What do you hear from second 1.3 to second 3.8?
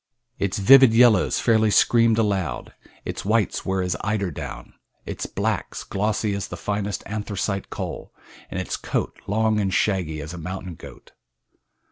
fairly screamed aloud; its whites